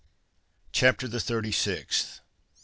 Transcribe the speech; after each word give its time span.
CHAPTER 0.71 1.07
THE 1.07 1.19
THIRTY 1.19 1.51
SIXTH. 1.51 2.21